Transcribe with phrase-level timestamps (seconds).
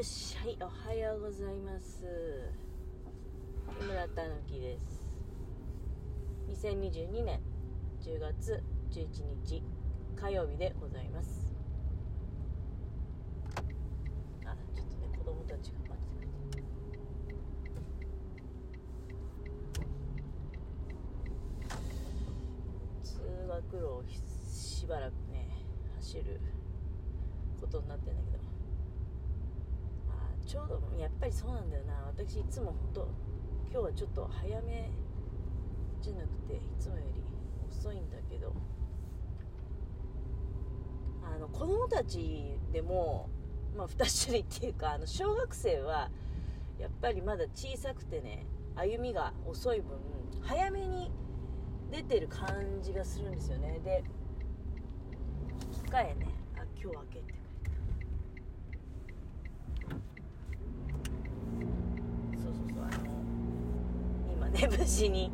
[0.00, 2.06] よしはいおはようございます。
[3.78, 5.12] 木村たぬきです。
[6.64, 7.38] 2022年
[8.00, 9.04] 10月11
[9.44, 9.62] 日
[10.16, 11.54] 火曜日でございます。
[14.46, 16.64] あちょっとね子供たちが待ってくれて
[23.02, 24.04] 通学路を
[24.50, 25.46] しばらくね
[25.96, 26.40] 走る
[27.60, 28.49] ことになってんだけど。
[30.50, 31.94] ちょうどやっぱりそうなんだよな。
[32.08, 33.08] 私いつも本当
[33.70, 34.90] 今日はちょっと早め
[36.02, 37.22] じゃなくていつもより
[37.70, 38.52] 遅いんだけど。
[41.22, 43.30] あの子供たちでも、
[43.76, 46.10] まあ、2種類っていうかあの小学生は
[46.80, 49.98] やっぱりまだ小さくてね歩みが遅い分
[50.40, 51.12] 早めに
[51.92, 53.78] 出てる感じがするんですよね。
[53.84, 54.02] で
[55.70, 56.26] 機械ね。
[56.56, 57.40] あ今日開けてくれた
[62.42, 63.04] そうそうそうあの
[64.32, 65.30] 今ね無事に。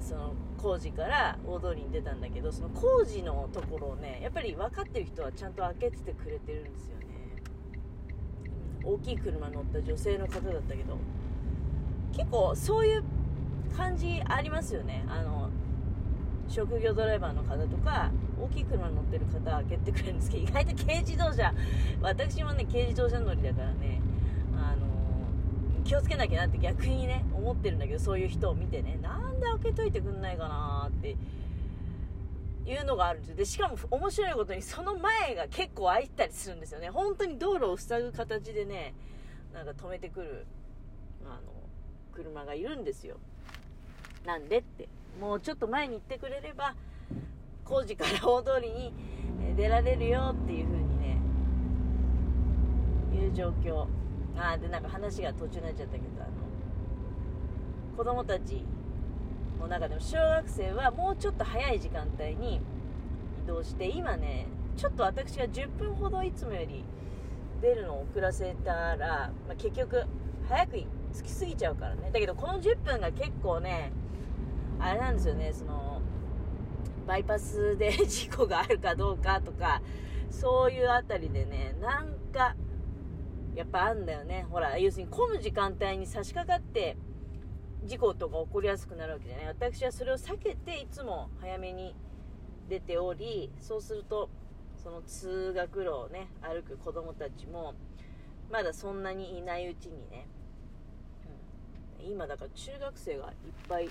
[0.00, 7.06] その工事から大通りに出たんだけどその工事のところをねやっぱり分かってる人はちゃんと開けててくれてるんですよね。
[8.84, 10.96] 大きい車乗った女性の方だったけど。
[12.16, 13.04] 結構そういう
[13.76, 15.04] 感じありますよね。
[15.08, 15.50] あの
[16.48, 18.10] 職業ドライバーの方とか
[18.40, 21.52] 大きい車乗ってる方開けてくれるんですけど意外と軽自動車
[22.00, 24.00] 私もね軽自動車乗りだからね。
[25.86, 28.98] 気をつけなきゃなって逆にね思ってるんだけどそういう人を見てね。
[29.00, 31.16] なんで開けといてくんないかなって
[32.66, 33.36] いうのがあるんですよ。
[33.36, 36.90] でしかも面白いことにその前が結構開いたりするんですよね。
[36.90, 38.94] 本当に道路を塞ぐ形でね
[39.54, 40.46] なんか止めてくる
[41.24, 41.52] あの
[42.12, 43.18] 車がいるんですよ。
[44.24, 44.88] なんでって
[45.20, 46.74] もうちょっと前に行ってくれれば
[47.64, 48.92] 工事から大通りに
[49.40, 51.18] え出られるよっていう風にね
[53.14, 53.86] いう状況。
[54.38, 56.30] あでなんか話が途中になっちゃったけどあの
[57.96, 58.64] 子供たち
[59.58, 62.60] の中でも小学生はもうちょっと早い時間帯に
[63.44, 64.46] 移動して今ね
[64.76, 66.84] ちょっと私が10分ほどいつもより
[67.62, 70.04] 出るのを遅らせたら、まあ、結局
[70.48, 70.72] 早く
[71.14, 72.10] 着きすぎちゃうからね。
[72.12, 73.92] だけどこの10分が結構ね
[74.78, 76.02] あれなんですよねその
[77.06, 79.80] バイパスで事故があるかどうかとか
[80.30, 82.54] そういうあたりでねなんか
[83.56, 84.46] やっぱあんだよね。
[84.50, 86.96] ほら要するに混む時間帯に差し掛かって
[87.84, 89.46] 事故とか起こりやすくなるわけじゃない。
[89.46, 91.94] 私はそれを避けていつも早めに
[92.68, 94.28] 出ておりそうすると
[94.82, 97.74] その通学路をね歩く子供たちも
[98.50, 100.28] まだそんなにいないうちにね、
[102.00, 103.32] うん今だから中学生がいっ
[103.68, 103.88] ぱい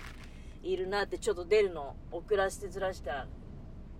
[0.64, 3.28] いるなってちょっと出るの遅らせてずらしたら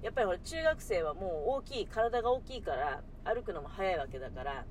[0.02, 4.66] やっぱりほら中学生はもう大きい体が大きいから歩くのも早いわけだから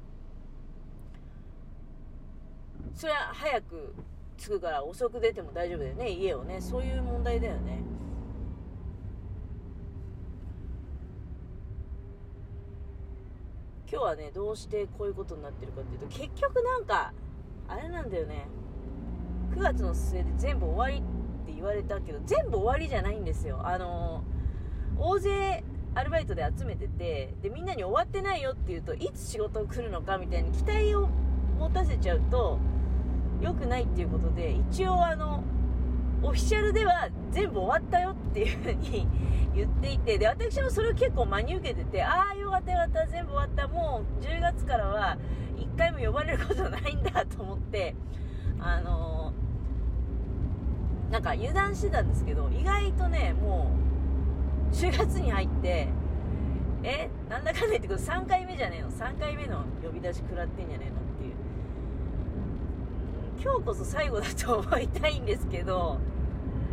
[2.95, 3.95] それは早く
[4.37, 6.61] 着くから遅く出ても大丈夫だよね家をね。
[6.61, 7.83] そういう問題だよね。
[13.91, 17.13] 今日はねどうしてこういうことになってるかっていうと結局なんか
[17.69, 18.47] あれなんだよね。
[19.55, 23.61] 9月の末で全部終わりって言われたけど全部終わりじゃないんですよ。
[23.65, 24.25] あの
[24.99, 25.63] 大勢
[25.95, 31.09] アルバイトで集めててでみんなに終わってないよって言うといつ仕事来るのかみたいに期待を
[31.59, 32.59] 持たせちゃうと
[33.45, 35.45] 良くないっていうことで一応あの
[36.23, 39.07] オフィシャルでは全部終わったよっていうふうに
[39.55, 45.19] 言っていてで私もそれを結構真に受けててああよかったよかった全部終わったもう10月からは
[45.57, 47.95] 1回も呼ばれることないんだと思って
[48.59, 49.33] あの
[51.11, 53.71] なんか油断してたんですけど意外とねも
[54.73, 55.89] う10月に入って
[56.83, 61.54] えなんだかんだ言ってくる3回目じゃねえの3回目の呼び出し食らってんじゃねえのっていう。
[63.45, 65.99] 今日こそ最後だと思いたいんですけど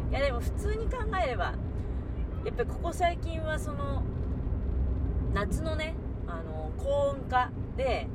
[0.10, 1.54] いやでも普通に考えれば
[2.46, 4.04] やっぱりここ最近はその
[5.34, 5.96] 夏のね
[6.28, 8.08] あの高温化で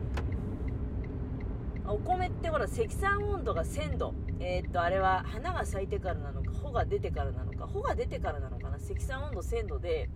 [1.86, 10.08] お米ってほら積算温度が1000度えーっとあれは花が咲いてからなのか穂が出てからなのか穂が出てからなのかな積算温度1000度で、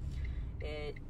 [0.62, 1.09] えー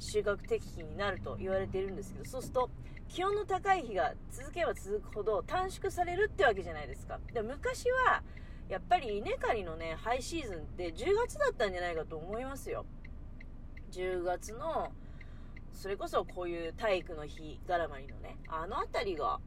[0.00, 2.70] 収穫適期になると言われているんですけどそうすると
[3.08, 7.18] 気温の高い日が続けば続くほど短縮されるってわけじゃないですか。
[7.32, 8.22] で昔は
[8.68, 12.86] やっぱり稲刈りのねハイシーズンって10月だったんじゃないかと思いますよ。
[13.90, 14.92] 10月の
[15.72, 19.40] それこそこういう体育の日絡まりのねあの辺りが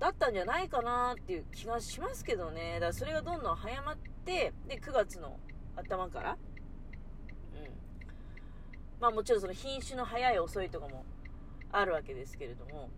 [0.00, 2.74] だったんじゃないかなっていう気がしますけどね。
[2.74, 5.38] だからそれがどんどん早まってで9月の
[5.76, 6.38] 頭から
[7.54, 7.87] うん
[9.00, 11.04] まあもちろんその品種の早い遅いとかも
[11.70, 12.90] あるわけですけれども。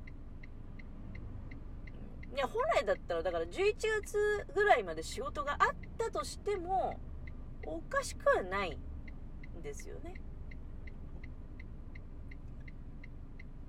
[2.33, 3.75] いや本来だったらだから11
[4.05, 7.01] 月ぐらいまで仕事があったとしても
[7.67, 8.79] おかしくはない
[9.59, 10.15] んですよね。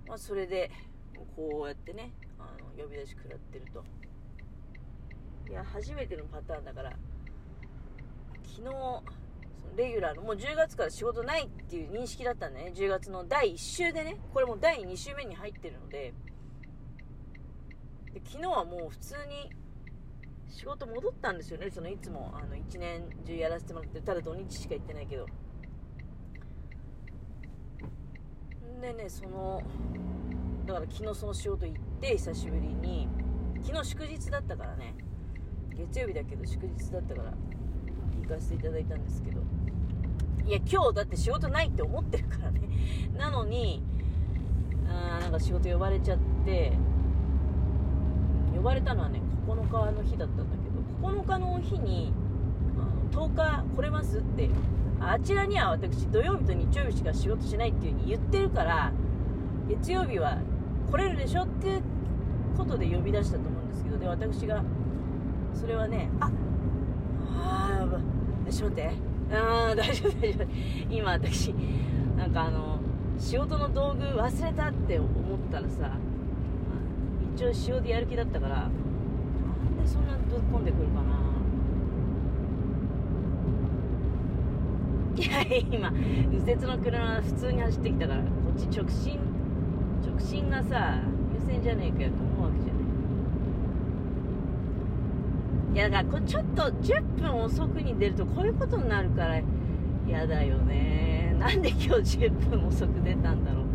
[0.07, 0.69] まあ、それで
[1.35, 3.83] こうやってねあの呼び出し食らってると。
[5.49, 6.91] いや初めてのパターンだから
[8.43, 8.69] 昨日
[9.61, 12.73] そのレギュラーのもう10月から仕事ないっていう認識だったんだね。
[12.75, 14.17] 10月の第1週でね。
[14.33, 16.13] これも第2週目に入ってるので。
[18.13, 19.49] で昨日はもう普通に
[20.49, 21.69] 仕事戻ったんですよね。
[21.69, 25.25] そのいつもあの1年中やらせてもらってただ土日しか行ってないけど。
[28.81, 29.61] でねその
[30.65, 33.07] だから昨日その仕事行って久しぶりに。
[33.63, 34.95] 昨日祝日だったからね。
[35.77, 37.33] 月曜日だけど祝日だったから。
[38.35, 39.41] かせていただいたんですけど。
[40.45, 42.61] いや今日だって仕事ないって思ってるからね。
[43.17, 43.83] なのに
[44.87, 46.73] あーなんか仕事呼ばれちゃって
[48.55, 52.13] 呼ばれたのはね9日の日だったんだけど9日の日に
[53.11, 54.49] 10日来れますって
[54.99, 58.91] あちらには私土曜日と日曜日しか仕事しないっていう風に言ってるから
[59.67, 60.37] 月曜日は
[60.91, 61.81] 来れるでしょっていう
[62.57, 64.63] ことで呼び出したと思うんですけどで私が
[65.53, 66.29] それはねあ
[68.61, 68.91] ちょっと待って。
[69.33, 70.47] あー大丈夫大丈夫。
[70.91, 71.53] 今私
[72.15, 72.79] なんかあの
[73.17, 75.11] 仕事の道具忘れたって思っ
[75.51, 75.97] たらさ
[77.35, 78.71] 一応仕様でやる気だったからなん
[79.81, 81.19] でそんなぶっ込んでくるかな。
[85.15, 89.19] いや今右折の車普通に走ってきたからこっち直進
[90.05, 90.99] 直進がさ
[91.33, 92.80] 優先じゃねえかよと思うわけじゃな
[95.73, 99.41] いやだからちょっと10分遅くに出るとこういうことになるから
[100.07, 101.35] 嫌だよね。
[101.39, 103.65] なんで今日10分遅く出たんだろう。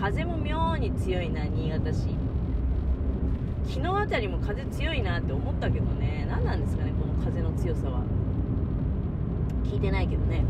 [0.00, 2.08] 風も妙に強いな新潟市。
[3.66, 6.26] 昨日あたりも風強いなって思ったけどね。
[6.28, 8.02] 何なんですかねこの風の強さは。
[9.64, 10.44] 聞いてないけどね。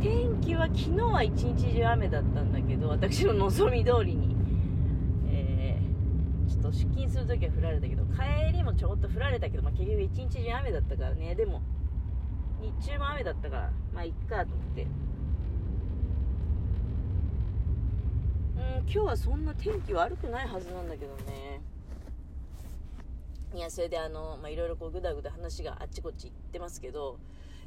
[0.00, 4.19] 天気は昨日は一日中雨だったんだけど私の望み通りに、
[6.60, 11.34] と出勤するときは降られたけど帰りもちょっと降られたけど、まあ、結局一日中雨だったからね。
[11.34, 11.62] でも
[12.60, 14.82] 日中も雨だったからまあいっかと思って。
[14.82, 14.90] うん
[18.60, 21.62] 今日はそんな天気悪くないはずなんだけどね。
[23.54, 27.18] いやそれであのまあいろいろこうぐだぐだ話があっちこっち行ってますけど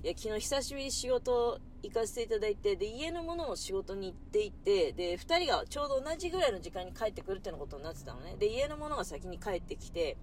[0.04, 8.36] いや昨日久しぶりに仕事行かせていただいてで家のものも仕事に行っていてで2人がちょうど同じぐらいの時間に帰ってくるっていうことになってたのね。
[8.38, 10.18] で家のものが先に帰ってきて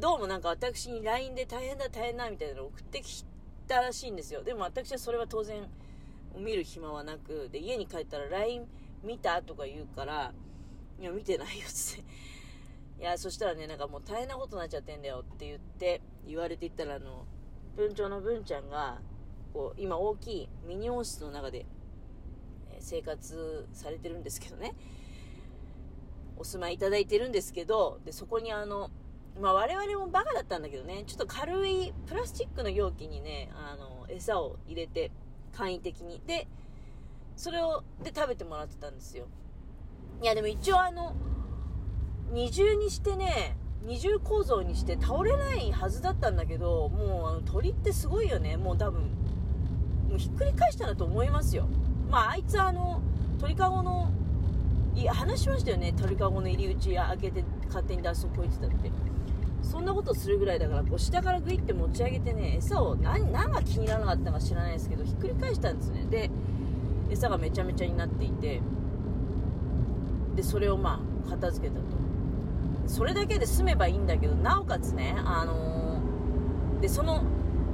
[0.00, 3.24] どうもなんか私に LINE で大変だ大変だみたいなのを送ってき
[3.66, 4.44] たらしいんですよ。
[4.44, 5.68] でも私はそれは当然
[6.38, 8.68] 見る暇はなくで家に帰ったら LINE
[9.02, 10.32] 見たとか言うから
[11.00, 12.04] いや見てないよって。
[13.02, 17.26] いやそしたらねなんかもう大変なことになっちゃってんだよって言って言われていったらあの
[17.76, 18.98] 文鳥の文ちゃんが
[19.52, 21.66] こう今大きいミニ温室の中で
[22.80, 24.74] 生活されてるんですけどね。
[26.38, 28.90] お住まいいただいてるんですけどでそこにあの
[29.40, 31.04] まあ我々もバカだったんだけどね。
[31.06, 35.10] ちょっと軽いプラスチックの容器にねあの餌を入れて
[35.52, 36.20] 簡易的に。
[36.26, 36.48] で
[37.36, 39.26] それをで食べてもらってたんですよ。
[40.22, 41.14] いやでも一応あの
[42.32, 48.56] 二重にしてね二重構造にして倒れないはずだったんだけどもうあの鳥ってすごいよね。
[48.56, 49.02] もう多分
[50.08, 51.68] もうひっくり返したんだと思いますよ。
[52.10, 53.00] まああいつあの
[53.38, 54.10] 鳥かごの
[54.94, 55.92] いや話しましたよね。
[55.92, 58.90] 鳥かごの入り口開けて勝手に脱走こいてたって。
[59.62, 66.06] そんなことするぐらいだからこう下からグイって持ち上げてね餌を何何が気にならなかったか知らないですけどひっくり返したんですね。
[66.08, 66.30] で
[67.10, 68.60] 餌がめちゃめちゃになっていて
[70.36, 71.86] でそれをまあ片付けたと。
[72.86, 77.22] それだけで済めばいいんだけどなおかつねあのーでその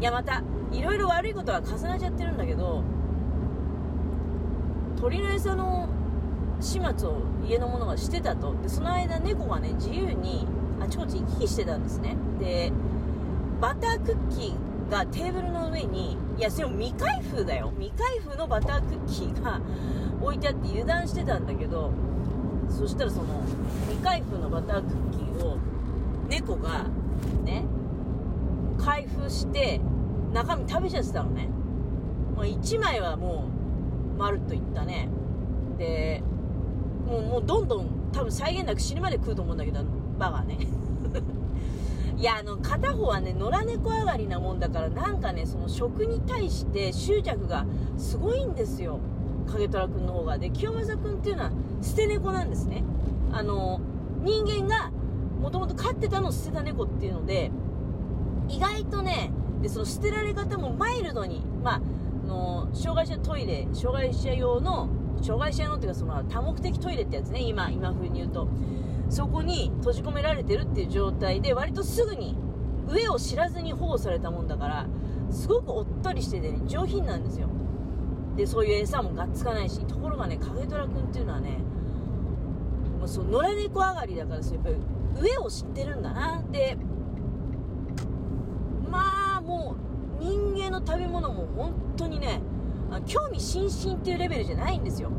[0.01, 2.83] いやまたいろいろ悪いことは重なっちゃってるんだけど
[5.01, 5.89] 鳥の餌の
[6.61, 8.55] 始末を家の者がしてたと。
[8.63, 10.47] でその間猫がね自由に
[10.81, 12.17] あちこち行き来してたんですね。
[12.39, 12.73] で
[13.61, 17.73] バタークッキーがテーブルの上にいやそれも未開封だよ。
[17.79, 19.61] 未開封のバタークッキーが
[20.21, 21.91] 置いてあって油断してたんだけど
[22.73, 23.43] そしたらその
[23.89, 25.59] 未開封のバタークッキーを
[26.29, 26.87] 猫が
[27.45, 27.65] ね
[28.79, 29.81] 開封して
[30.33, 31.49] 中身食べちゃってたのね、
[32.35, 33.45] まあ、1枚はも
[34.17, 35.09] うまるっといったね。
[35.79, 36.23] で
[37.07, 39.85] もうもうどんどん多分際限なく死ぬまで食うと思うんだけど
[40.19, 40.59] バカね。
[42.17, 48.99] いやあの片方はね野良猫上がりなもんだからなんかねその食に対して執着がすごいんですよ。
[49.47, 50.39] 影虎くんの方が。
[50.39, 51.51] で清正くんっていうのは
[51.83, 52.85] 捨て猫なんですね。
[53.33, 53.81] あの
[54.23, 54.91] 人間が
[55.41, 57.51] もともと飼ってたのを捨てた猫っていうので
[58.49, 61.81] 意外とねでその捨てられ方もマイルドにまあ
[62.27, 64.89] の障害者トイレ障害者用の
[65.21, 68.49] 障害者用のっていうかその多目的トイレってやつね今今風に言うと。
[69.13, 72.35] そこに閉じ込められてるっていう状態で割とすぐに
[72.89, 74.87] 上を知らずに保護されたもんだから
[75.31, 77.49] すごくおっとりしててね上品なんですよ。
[78.37, 81.59] でそういう餌もがっつかないしところがね影虎君っていうのはね
[82.99, 84.77] もうそう野良猫上がりだからやっぱり
[85.21, 86.43] 上を知ってるんだな。
[86.51, 86.77] で
[88.91, 89.77] まあも
[90.21, 92.41] う人間の食べ物も本当にね
[93.07, 95.11] 興味津々っていうレベルじゃないんですよ。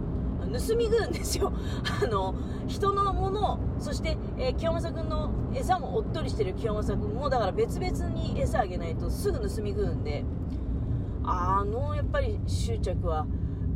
[0.54, 1.52] 盗み食うんですよ。
[2.04, 2.36] あの
[2.68, 10.24] 人のものそして、えー、清正君の餌もおっとりしてる清正君もだから別々に餌あげないとすぐ盗み食うんで
[11.24, 13.26] あのやっぱり執着は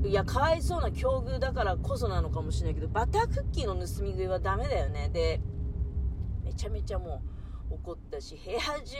[0.03, 5.09] いやかわいそうな境遇だからこそなのかもしれないけどバタークッキーの盗み食いはダメだよね。
[5.11, 5.39] で
[6.43, 7.21] めちゃめちゃも
[7.71, 8.95] う怒ったし部屋中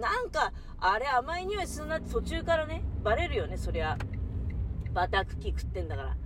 [0.00, 3.98] なんかあれ甘い匂いするなって途中からねバレるよねそりゃ。
[4.92, 6.16] バタークッキー食ってんだから。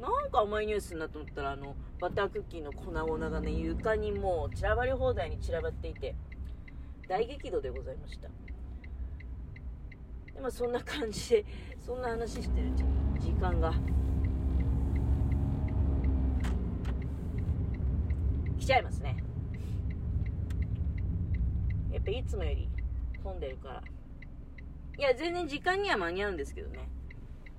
[0.00, 6.16] なんか甘い匂いするなと思ったらあのバタークッキーの粉々がね床にもう散らばり放題に散らばっていて
[7.08, 8.28] 大激怒でございました。
[10.34, 11.44] でまあそんな感じで
[11.80, 12.70] そんな話してる
[13.18, 13.72] 時間が。
[18.58, 19.16] 来ちゃいますね。
[21.90, 22.68] やっぱいつもより
[23.22, 23.82] 混んでるから。
[24.98, 26.88] いや全然時間には間に合うんですけどね。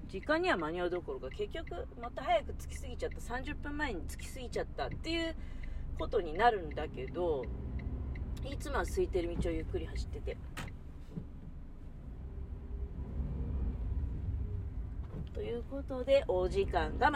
[0.07, 3.17] 時間には間に合うどころか結局また早く着きすぎちゃった。
[3.17, 5.35] 30分前に着きすぎちゃったっていう
[5.99, 7.43] ことになるんだけど
[8.49, 10.37] いつもは空いてる道をゆっくり走ってて。
[15.33, 17.11] ということでお時間が